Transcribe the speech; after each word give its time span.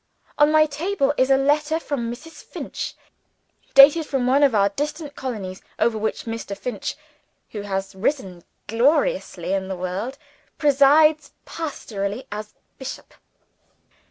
On 0.39 0.51
my 0.51 0.65
table 0.65 1.13
is 1.15 1.29
a 1.29 1.37
letter 1.37 1.79
from 1.79 2.11
Mrs. 2.11 2.41
Finch, 2.43 2.95
dated 3.75 4.03
from 4.07 4.25
one 4.25 4.41
of 4.41 4.55
our 4.55 4.69
distant 4.69 5.15
colonies 5.15 5.61
over 5.77 5.95
which 5.95 6.25
Mr. 6.25 6.57
Finch 6.57 6.95
(who 7.51 7.61
has 7.61 7.93
risen 7.93 8.43
gloriously 8.65 9.53
in 9.53 9.67
the 9.67 9.75
world) 9.77 10.17
presides 10.57 11.33
pastorally 11.45 12.25
as 12.31 12.55
bishop. 12.79 13.13